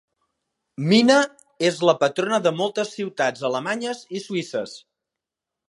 Mina 0.93 1.17
és 1.69 1.77
la 1.89 1.95
patrona 2.05 2.39
de 2.47 2.55
moltes 2.63 2.95
ciutats 2.95 3.47
alemanyes 3.51 4.03
i 4.21 4.23
suïsses. 4.27 4.77